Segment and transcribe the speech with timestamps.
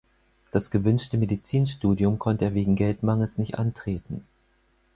[0.49, 4.25] Das gewünschte Medizinstudium konnte er wegen Geldmangels nicht antreten.